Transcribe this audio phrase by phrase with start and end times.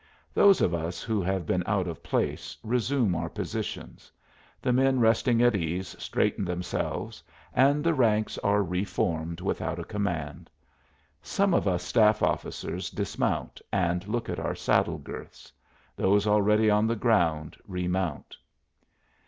[0.33, 4.11] Those of us who have been out of place resume our positions;
[4.59, 7.21] the men resting at ease straighten themselves
[7.53, 10.49] and the ranks are re formed without a command.
[11.21, 15.51] Some of us staff officers dismount and look at our saddle girths;
[15.95, 18.35] those already on the ground remount.